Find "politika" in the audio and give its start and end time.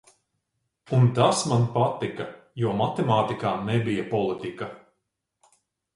4.15-4.71